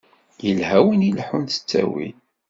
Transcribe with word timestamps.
Yelha 0.45 0.79
win 0.85 1.01
i 1.05 1.07
ilaḥḥun 1.09 1.45
s 1.55 1.57
tawil. 1.69 2.15